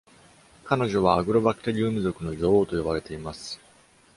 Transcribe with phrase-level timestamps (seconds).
[0.63, 3.59] 彼女は「アグロバクテリウム属の女王」と呼ばれています。